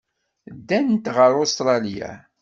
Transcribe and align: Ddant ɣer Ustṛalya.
Ddant 0.57 1.05
ɣer 1.15 1.31
Ustṛalya. 1.43 2.11